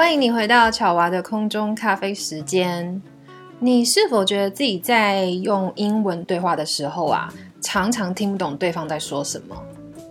[0.00, 3.02] 欢迎你回到巧娃的空中咖啡时间。
[3.58, 7.30] 你是否觉得自己在用英文对话的时候啊，
[7.60, 9.54] 常常听不懂对方在说什么？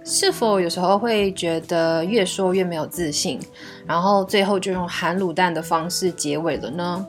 [0.05, 3.39] 是否有时候会觉得越说越没有自信，
[3.87, 7.03] 然后最后就用含卤蛋的方式结尾了呢？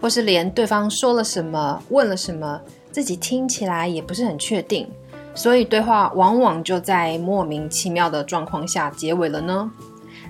[0.00, 2.60] 或是连对方说了什么、问了什么，
[2.92, 4.88] 自己听起来也不是很确定，
[5.34, 9.68] 所以对话往往就在莫名其妙的状况下结尾了呢？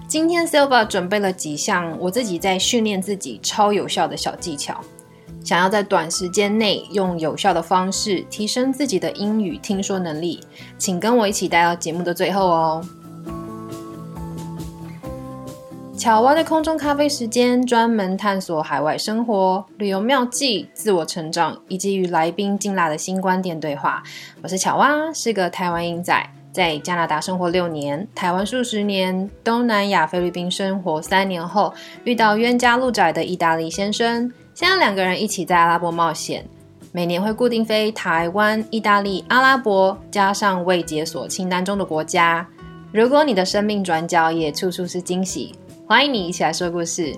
[0.09, 4.81] 今天 Silva 准备了几项我自己在训练自己超有效的小技巧，
[5.45, 10.41] 想要在短时间内用有效的方式提升自己的英语听说能力，
[10.79, 12.85] 请跟我一起待到节目的最后哦。
[15.99, 24.05] 巧蛙的空中咖啡时间，专门探索海外生活、旅游妙计、自我成长，以及与来宾劲辣的新观点对话。
[24.43, 26.31] 我是巧蛙，是个台湾英仔。
[26.57, 36.43] 在加拿大生活六年，台湾数十年，东南亚菲律宾生活三年后，遇到冤家路窄的意大利先生，现在两个人一起在阿拉伯冒险，
[36.93, 42.49] 每年会固定飞台湾、意大利、阿拉伯，加上未解锁清单中的国家。
[42.91, 45.55] 如果你的生命转角也处处是惊喜，
[45.87, 47.15] 欢迎你一起来说故事。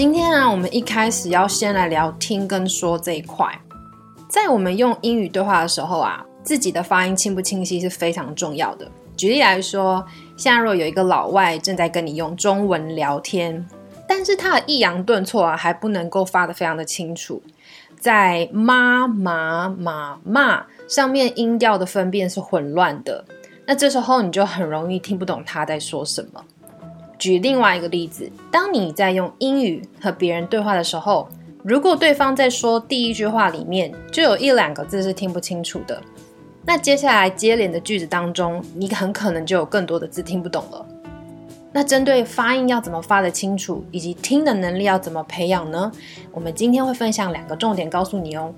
[0.00, 3.46] 今天啊，我们一开始要先来聊听跟说这一块。
[4.30, 8.90] 在我们用英语对话的时候啊，自己的发音清不清晰是非常重要的。
[9.14, 10.02] 举例来说，
[10.38, 13.68] 现在若有一个老外正在跟你用中文聊天，
[14.08, 17.42] 但是他的抑扬顿挫啊还不能够发的非常的清楚，
[17.98, 23.22] 在妈妈妈妈上面音调的分辨是混乱的，
[23.66, 26.42] 那这时候你就很容易听不懂他在说什么。
[27.20, 31.28] 举另外一个例子，当你在用英语和别人对话的时候，
[31.62, 36.02] 如果对方在说第一句话里面就有一两个字是听不清楚的，
[36.64, 40.86] 那接下来接连的句子当中，你很可能就有更多的字听不懂了。
[41.72, 45.92] 那针对发音要怎么发得清楚，以及听的能力要怎么培养呢？
[46.32, 48.52] 我们今天会分享两个重点告诉你哦。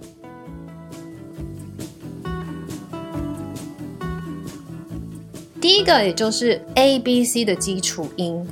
[5.63, 8.45] 第一个，也就是 A B C 的基础音。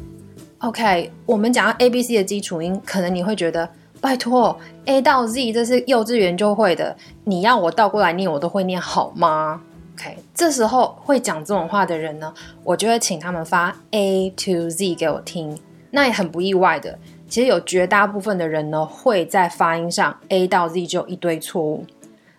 [0.59, 3.69] OK，我们讲到 A B C 的基础音，可能你会觉得，
[4.01, 9.61] 拜托，A 到 Z 这是幼稚园就会的，你要我倒过来念，我都会念好吗
[9.97, 12.33] ？OK，这时候会讲这种话的人呢，
[12.63, 15.59] 我就会请他们发 A to Z 给我听。
[15.91, 16.97] 那也很不意外的，
[17.29, 21.85] 其实有绝大部分的人呢，会在发音上 A 到 Z 就一堆错误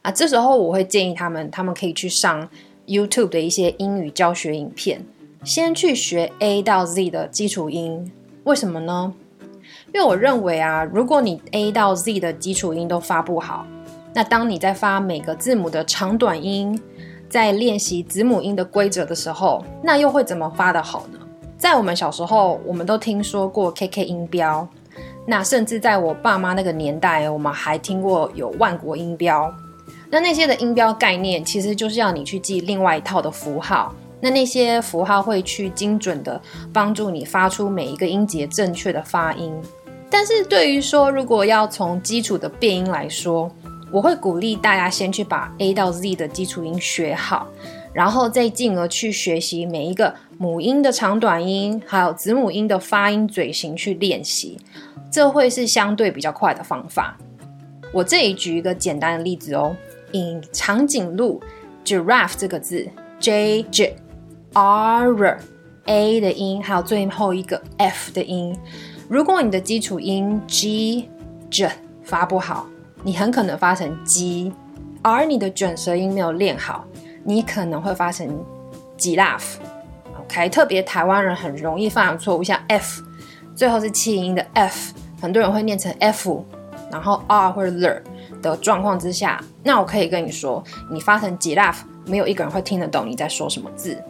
[0.01, 0.09] 啊。
[0.09, 2.47] 这时候我会建议他们，他们可以去上。
[2.91, 5.01] YouTube 的一些英语教学影片，
[5.45, 8.11] 先去学 A 到 Z 的基础音，
[8.43, 9.13] 为什么呢？
[9.93, 13.65] 因为我认为啊，如果你 A 到 Z 的基础音都发不好，
[14.13, 16.77] 那当你在发每个字母的长短音，
[17.29, 21.19] 在练习子母音的规则的时候，那又会怎么发的好呢？
[21.57, 24.67] 在我们小时候，我们都听说过 KK 音标，
[25.25, 29.49] 那甚至在我爸妈那个年代，我们还听过有万国音标。
[30.11, 33.95] 那那些的音标概念，其实就是要你去记另外一套的符号。
[34.19, 36.39] 那那些符号会去精准的
[36.71, 39.51] 帮助你发出每一个音节正确的发音。
[40.11, 43.49] 但是对于说，如果要从基础的变音来说，
[43.89, 47.47] 我会鼓励大家先去把 A 到 Z 的基础音学好，
[47.93, 54.59] 然后再进而去学习每一个母音的长短音，还有子母音的发音嘴型去练习，
[55.09, 57.17] 这会是相对比较快的方法。
[57.91, 59.75] 我这里举一个简单的例子哦。
[60.13, 61.41] In 长颈鹿
[61.83, 62.87] giraffe 这个字
[63.19, 63.95] j j
[64.53, 65.39] r
[65.85, 68.57] a 的音，还有最后一个 f 的音。
[69.09, 71.09] 如果你的基础音 g
[71.49, 71.69] j
[72.03, 72.67] 发不好，
[73.03, 74.51] 你很可能发成 g，
[75.01, 76.85] 而你的卷舌音没有练好，
[77.23, 78.27] 你可能会发成
[78.97, 79.55] giraffe。
[80.19, 83.03] OK，特别台湾人很容易犯的错误，像 f
[83.55, 86.45] 最后是气音的 f，很多人会念成 f，
[86.91, 88.01] 然后 r 或者 l
[88.41, 94.01] 的状况之下，那我可以跟你说，你发成 giraffe，没有一个人会听得懂你在说什么字。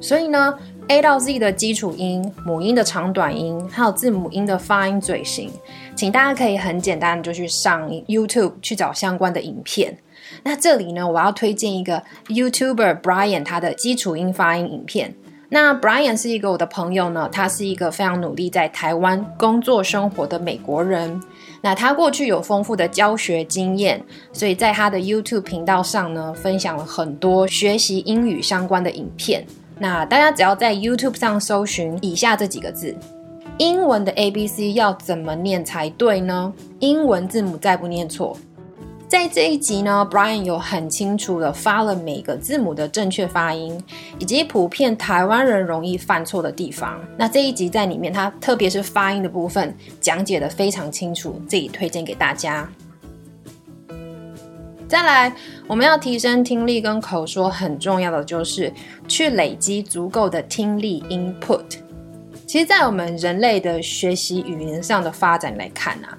[0.00, 5.50] 所以呢，A 到 Z 的基础音、母音的长短音，还有字母音的发音嘴型，
[5.94, 9.98] 请大家可以很简单的就去上 YouTube 去找相关的影片。
[10.42, 15.14] 那这里呢，我要推荐一个 YouTuber Brian 他的基础音发音影片。
[15.50, 21.20] 那 Brian 是一个我的朋友呢，他是一个非常努力在台湾工作生活的美国人。
[21.62, 24.02] 那他过去有丰富的教学经验，
[24.32, 29.44] 所以在他的 YouTube 频道上呢，分享了很多学习英语相关的影片。
[29.78, 32.96] 那大家只要在 YouTube 上搜寻以下这几个字，
[33.58, 36.52] 英文的 A B C 要怎么念才对呢？
[36.78, 38.36] 英文字母再不念错
[39.10, 43.82] 在这一集呢，Brian 有很清楚的发了每个字母的正确发音，
[44.20, 47.00] 以及普遍台湾人容易犯错的地方。
[47.16, 52.70] 那这一集在里面，他特别是发音的部分讲解的非常清楚，这里推荐给大家。
[54.86, 55.34] 再来，
[55.66, 58.72] 我们要提升听力跟口说，很重要的就是
[59.08, 61.64] 去累积足够的听力 input。
[62.46, 66.16] 其实，在我们人类的学习语言上的发展来看啊。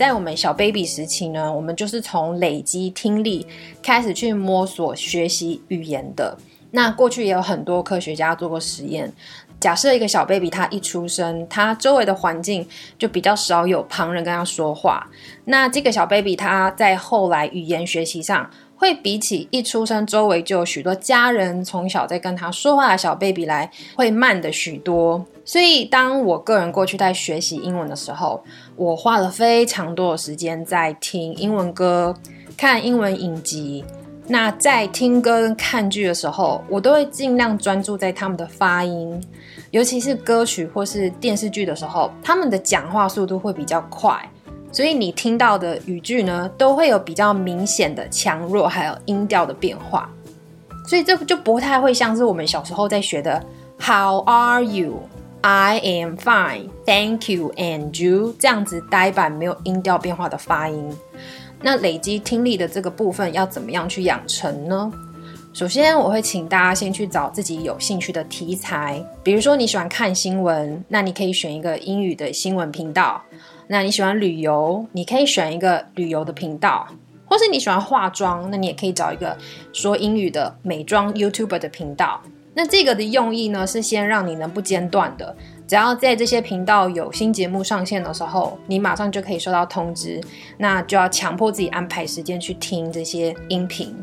[0.00, 3.46] 在我们小 baby 时期呢，我们就是从累积听力
[3.82, 6.34] 开始去摸索学习语言的。
[6.70, 9.12] 那过去也有很多科学家做过实验，
[9.60, 12.66] 假设一个小 baby 他一出生，他周围的环境
[12.98, 15.06] 就比较少有旁人跟他说话。
[15.44, 18.50] 那这个小 baby 他在后来语言学习上。
[18.80, 25.22] 会比起一出生周围就有许多家人从小在跟他说话的小 baby 来，会慢的许多。
[25.44, 28.42] 所以，当我个人过去在学习英文的时候，
[28.76, 32.16] 我花了非常多的时间在听英文歌、
[32.56, 33.84] 看英文影集。
[34.26, 39.22] 那在听歌跟看剧的时候，我都会尽量专注在他们的发音，
[39.72, 44.26] 尤其是歌曲或是电视剧的时候，他们的讲话速度会比较快。
[44.72, 50.08] 所以你听到的语句呢，都会有比较明显的强弱，还有音调的变化。
[50.86, 53.44] 所以这就不太会像是我们小时候在学的
[53.78, 55.00] “How are you?
[55.42, 60.94] I am fine, thank you, and you” 这样子呆板没有音调变化的发音。
[61.62, 64.92] 那累积听力的这个部分要怎么样去养成呢？
[65.52, 73.20] 首先，我会请大家先去找自己有兴趣的题材，比如说你喜欢看新闻，那你可以选一个英语的新闻频道。
[73.72, 76.88] 那你喜欢旅游，你可以选一个旅游的频道，
[77.24, 79.38] 或是你喜欢化妆，那你也可以找一个
[79.72, 82.20] 说英语的美妆 YouTuber 的频道。
[82.52, 85.36] 那这个的用意呢，是先让你能不间断的，
[85.68, 90.20] 只要在这些频道有新节目上线的时候，你马上就可以收到通知，
[90.58, 93.94] 那就要强迫自己安排时间去听这些音频。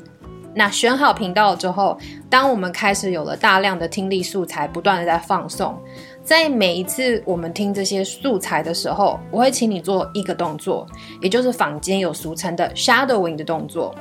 [0.54, 2.00] 那选好频道之后，
[2.30, 5.78] 当我们开始有了大量的听力素材，不断的在放送。
[6.28, 10.86] 在每一次我们听这些素材的时候，我会请你做一个动作，
[11.22, 13.96] 也就是坊间有俗称的 shadowing 的动作。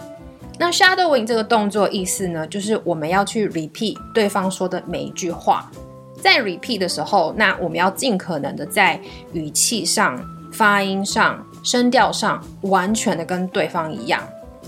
[0.58, 5.70] 那 shadowing 这个动作意思呢，就是我们要去 repeat 对方说的每一句话。
[6.20, 9.00] 在 repeat 的时候，那我们要尽可能的在
[9.32, 10.20] 语气上、
[10.50, 14.20] 发音上、声调上，完全的跟对方一样。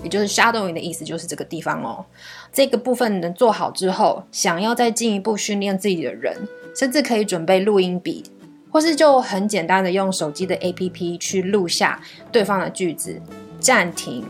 [0.05, 2.06] 也就是 shadowing 的意思，就是这个地方哦。
[2.52, 6.37] 这个部分能做好之后，想要再进一步训练自己的人。
[6.79, 8.23] 甚至可以准备录音笔，
[8.71, 13.21] 或是就很简单的用手机的 APP 去录下对方的句子，
[13.59, 14.25] 暂停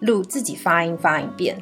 [0.00, 1.56] 录自己发音发一遍。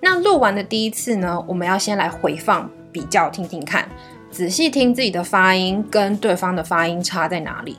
[0.00, 3.86] 那录完的第一次呢，我们要先来回放比较听听看，
[4.30, 7.76] 仔细听自己的发音跟对方的发音差在哪里。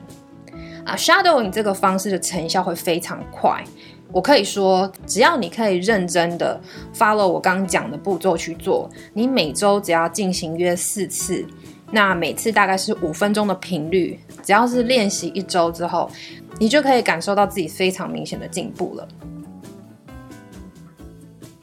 [0.88, 3.62] 啊，shadowing 这个方式的成效会非常快。
[4.10, 6.58] 我可以说，只要你可以认真的
[6.96, 11.46] follow 我刚刚讲的步骤去做，你每周只要进行约四次，
[11.92, 16.10] 那每次大概是五分钟的频率，只要是练习一周之后，
[16.58, 19.06] 你就可以感受到自己非常明显的进步了。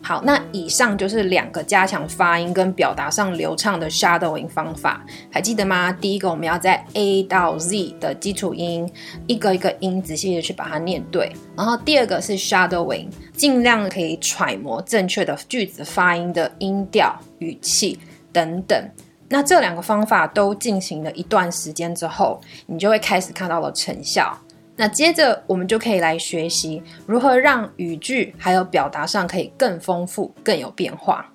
[0.08, 5.92] 好，那以上就是两个加强发音跟表达上流畅的 shadowing 方法，还记得吗？
[5.92, 8.88] 第一个，我们要在 A 到 Z 的基础音
[9.26, 17.98] 一个一个音仔细的去把它念对，然后第二个是 shadowing，尽量可以揣摩正确的句子发音的音调、语气
[18.32, 18.88] 等等。
[19.28, 24.38] 那这两个方法都进行了一段时间之后，你就会开始看到了成效。
[24.76, 31.32] 那接着我们就可以来学习如何让语句还有表达上可以更丰富、更有变化。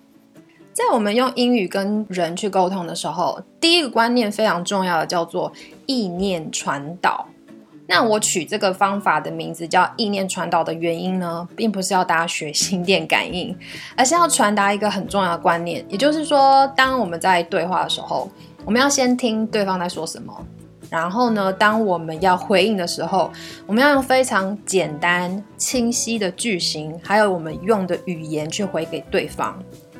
[0.73, 5.52] 在我们用英语跟人去沟通的时候，第一个观念非常重要的叫做
[5.87, 7.26] 意念传导。
[7.87, 13.54] 那我取这个方法的名字叫意念传导的原因呢，并不是要大家学心电感应，
[13.97, 18.30] 而是要传达一个很重要的观念，也就是说，当我们在对话的时候，
[18.64, 20.32] 我们要先听对方在说什么。
[20.90, 23.30] 然后呢，当我们要回应的时候，
[23.66, 29.56] 我们要用非常简单、清晰的句型，还有我们用的语言去回给对方。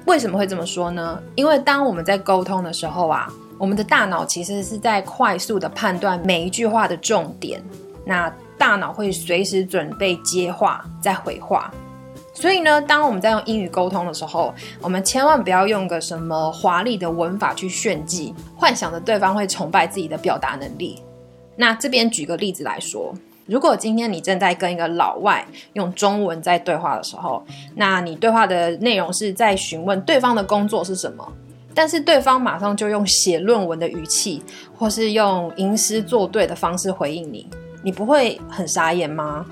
[0.07, 1.23] 为什么会这么说呢？
[1.37, 7.63] 因为当我们在沟通的时候啊，我们的大脑其实是在快速的判断每一句话的重点，
[8.05, 8.29] 那
[8.59, 11.73] 大脑会随时准备接话再回话。
[12.41, 21.03] 所以呢，当我们在用英语沟通的时候，我们千万不要用个什么华丽的文法去炫技，幻想着对方会崇拜自己的表达能力。
[21.57, 23.13] 那这边举个例子来说，
[23.45, 27.45] 如果今天你正在跟一个老外用中文在对话的时候，
[27.75, 31.31] 那你对话的内容是在询问对方的工作是什么，
[31.75, 34.43] 但是对方马上就用写论文的语气，
[34.75, 37.47] 或是用吟诗作对的方式回应你，
[37.83, 39.45] 你不会很傻眼吗？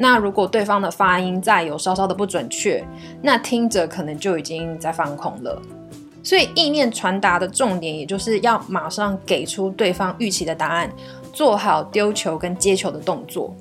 [0.00, 2.82] 那如果对方的发音再有稍稍的不准确，
[3.20, 5.60] 那听者可能就已经在放空了。
[6.22, 10.88] 所以意念传达的重点，也就是要马上给出对方预期的答案，
[11.32, 13.52] 做好丢球跟接球的动作。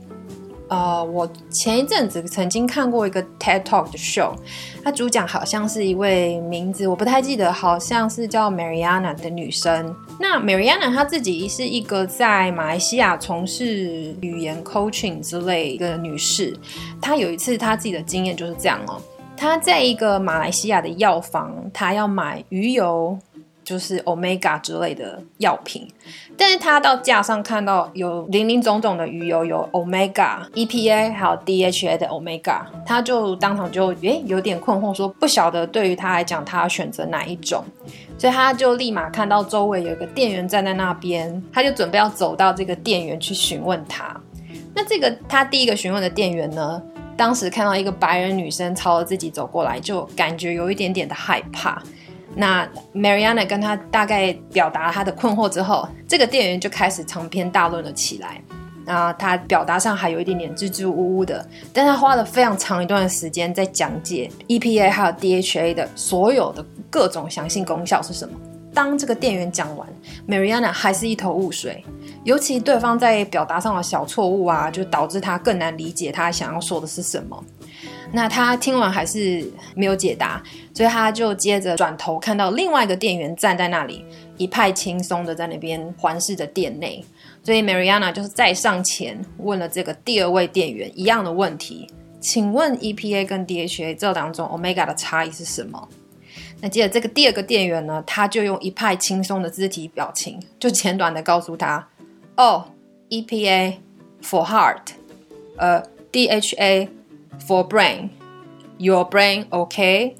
[0.69, 4.33] 呃，我前一阵子曾经看过一个 TED Talk 的 show，
[4.83, 9.95] 它主讲好像是一位名字我不太记得，好像是叫 Mariana 的女生。
[10.19, 16.53] 那 Mariana 她自己是一个在马来西亚从事语言 coaching 之类一个女士。
[17.01, 19.01] 她有一次她自己的经验就是这样哦，
[19.38, 23.17] 她在一个马来西亚的药房，她要买鱼油。
[23.67, 25.86] 就是 omega 之类的药品，
[26.38, 37.62] 但是他到架上看到有零零总总的鱼油，有 omega、EPA 还有 DHA 的 omega，他就当场就诶有点困惑，说不晓得对于他来讲，他要选择哪一种，
[38.17, 44.15] 所以他就立马看到周围有一个店员站在那边，他就准备要走到这个店员去询问他。
[44.74, 46.81] 那这个他第一个询问的店员呢，
[47.17, 51.83] 当时看到一个白人女生朝着自己走过来，就感觉有一点点的害怕。
[52.39, 58.39] 那 Mariana 跟他大概表达他的困惑之后，这个店员就开始长篇大论了起来。
[58.86, 68.39] 那他表达上还有一点点支支吾吾的，但他花了非常长一段时间在讲解 EPA 还有 DHA 的所有的各种详细功效是什么。
[68.74, 69.88] 当这个店员讲完
[70.27, 71.84] ，Mariana 还是一头雾水，
[72.24, 77.44] 尤其对方在表达上的小错误啊，就导致他更难理解他想要说的是什么。
[78.12, 79.46] 那他听完还是
[79.76, 80.42] 没有解答，
[80.74, 84.04] 所以他就接着转头看到另外一个店员站在那里，
[84.38, 87.04] 一派轻松的在那边环视着店内。
[87.44, 91.88] 所以 Mariana 就是再上前问了这个第二位店员一样的问题：
[92.22, 95.88] 请问 EPA 跟 DHA 这两种 Omega 的差异是什么？
[96.62, 101.88] 那接着这个第二个店员呢，他就用一派轻松的肢体表情，就简短的告诉他：
[102.38, 102.66] 哦
[103.10, 103.76] ，EPA
[104.24, 104.82] for heart，
[105.58, 106.88] 呃，DHA。
[107.46, 108.10] For brain,
[108.77, 110.15] your brain OK?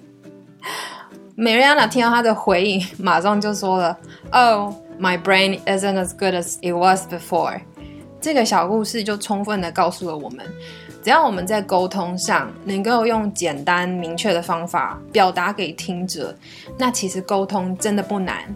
[1.36, 3.97] Mariana 听到他的回应，马上就说了
[4.31, 7.62] ：“Oh, my brain isn't as good as it was before。”
[8.19, 10.45] 这个小故事就充分的告诉了我们，
[11.03, 16.36] 只要我们在沟通上能够用简单明确的方法表达给听者，
[16.77, 18.55] 那其实沟通真的不难。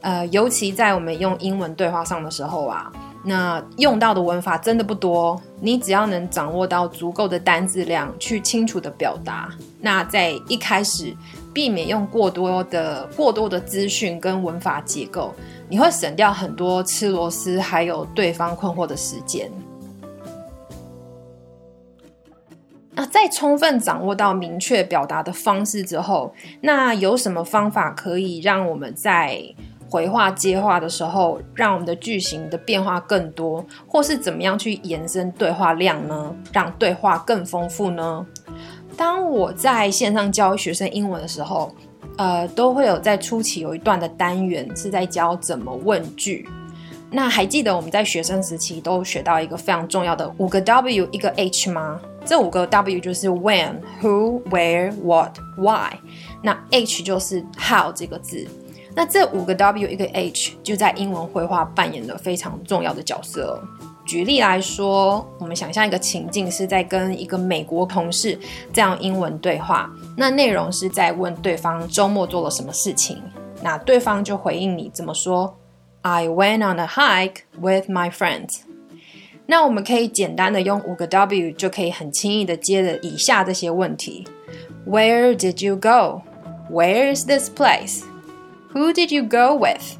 [0.00, 2.92] 呃，尤其在我们用英文对话上的时候啊。
[3.24, 11.14] 那用到的文法真的不多，你只要能掌握到足够的单字量去清楚的表达，那在一开始
[11.52, 15.34] 避免用过多的过多的资讯跟文法结构，
[15.68, 19.50] 你会省掉很多吃螺丝还有对方困惑的时间。
[22.92, 29.42] 那在充分掌握到明确表达的方式之后，那有什么方法可以让我们在？
[29.90, 36.34] 回话接话的时候，让我们的句型的变化更多，或是怎么样去延伸对话量呢？
[36.52, 38.26] 让对话更丰富呢？
[38.96, 41.74] 当我在线上教学生英文的时候，
[42.16, 46.46] 呃，都会有在初期有一段的单元是在教怎么问句。
[47.10, 51.98] 那还记得我们在学生时期都学到一个非常重要的五个 W 一个 H 吗？
[52.26, 55.96] 这五个 W 就是 When、Who、Where、What、Why。
[56.42, 58.46] 那 H 就是 How 这个字。
[58.98, 63.62] 那这五个 W 一个 H 就在英文绘画扮演了非常重要的角色。
[64.04, 68.36] 举例来说，我们想象一个情境是在跟一个美国同事
[68.72, 73.22] 这样英文对话，那内容是在问对方周末做了什么事情，
[73.62, 75.56] 那对方就回应你怎么说
[76.02, 78.62] ：“I went on a hike with my friends。”
[79.46, 84.26] 那我们可以简单的用五个 W 就可以很轻易的接着以下这些问题
[84.84, 86.22] ：Where did you go?
[86.68, 88.02] Where is this place?
[88.74, 89.96] Who did you go with?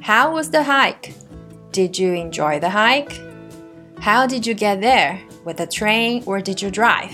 [0.00, 1.14] How was the hike?
[1.70, 3.12] Did you enjoy the hike?
[4.00, 5.20] How did you get there?
[5.44, 7.12] With a train or did you drive?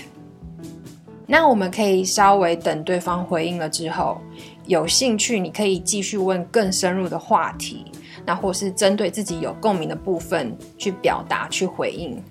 [1.27, 4.19] 那我们可以稍微等对方回应了之后，
[4.65, 7.85] 有兴趣你可以继续问更深入的话题，
[8.25, 12.21] 那或是针对自己有共鸣的部分去表达、去回应。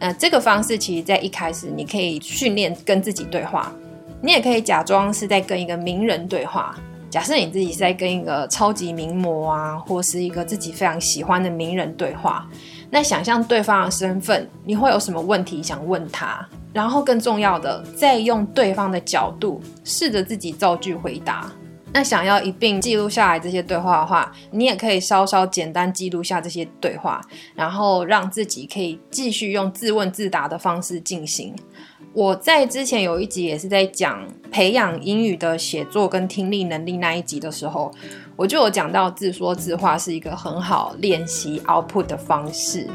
[0.00, 3.72] 那这个方式其实在一开始你可以训练跟自己对话，
[4.20, 6.74] 你也可以假装是在跟一个名人对话。
[7.16, 12.46] 假设你自己在跟一个超级名模啊，或是一个自己非常喜欢的名人对话，
[12.90, 16.46] 那想象对方的身份，你会有什么问题想问他？
[16.74, 21.50] 然后更重要的，再用对方的角度试着自己造句回答。
[21.90, 27.22] 那想要一并记录下来这些对话的话，你也可以稍稍简单记录下这些对话，
[27.54, 31.56] 然后让自己可以继续用自问自答的方式进行。
[32.16, 37.92] 我在之前有一集也是在讲培养英语的写作跟听力能力那一集的时候，
[38.36, 42.88] 我就有讲到自说自话是一个很好练习 output 的方式。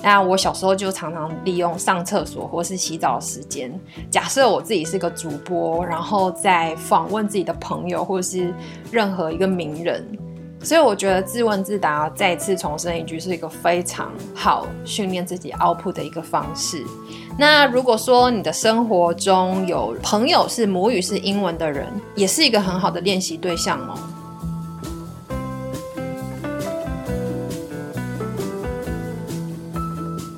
[0.00, 3.68] 那我小时候就常常利用上厕所或是洗澡时间，
[4.08, 8.54] 假设我自己是个主播，然后在访问自己的朋友或是
[8.92, 10.06] 任何一个名人。
[10.62, 16.84] 所以我觉得自问自答，再次重申一句，是一个非常好训练自己 output 的一个方式。
[17.38, 21.86] 那如果说你的生活中有朋友是母语是英文的人，
[22.16, 23.94] 也是一个很好的练习对象哦。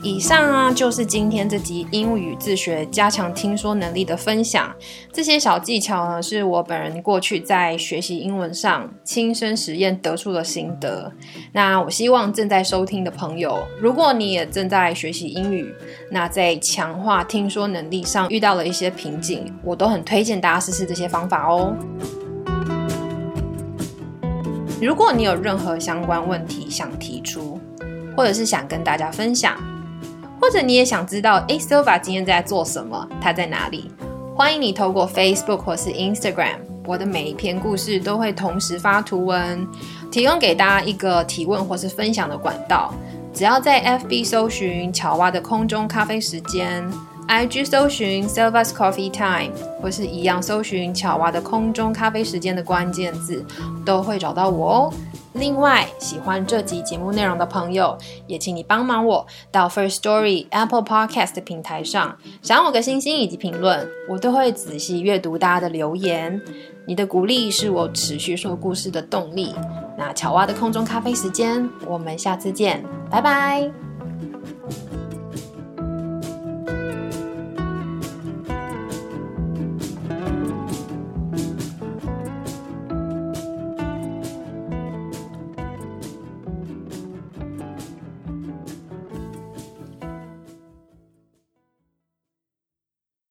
[0.02, 4.74] 以上啊，就是今天这集英语自学加强听说能力的分享。
[5.12, 11.12] 这些小技巧呢，是我本人过去在学习英文上亲身实验得出的心得。
[11.52, 15.70] 那我希望正在收听的朋友，如果你也正在学习英语，
[16.10, 21.76] 那在强化听说能力上遇到了一些瓶颈，我都很推荐大家试试这些方法哦。
[24.80, 27.60] 如果你有任何相关问题想提出，
[28.16, 29.58] 或者是想跟大家分享，
[30.40, 33.06] 或者你也想知道，哎，Sova 今天在做什么？
[33.20, 33.90] 他在哪里？
[34.34, 36.56] 欢迎你透过 Facebook 或是 Instagram，
[36.86, 39.68] 我的每一篇故事都会同时发图文，
[40.10, 42.94] 提供给大家一个提问或是分享的管道。
[43.34, 46.82] 只要在 FB 搜寻乔蛙的空中咖啡时间
[47.28, 53.44] ，IG 搜寻 Sova's Coffee Time，或是一样搜寻乔蛙的空中咖啡时间的关键字，
[53.84, 54.92] 都会找到我哦。
[55.32, 57.96] 另外，喜欢这集节目内容的朋友，
[58.26, 66.40] 也请你帮忙我到 First Story Apple Podcast 平台上赏我个星星以及评论，我都会仔细阅读大家的留言。
[66.86, 69.54] 你的鼓励是我持续说故事的动力。
[69.96, 73.89] 那巧蛙的空中咖啡时间，我们下次见，拜拜。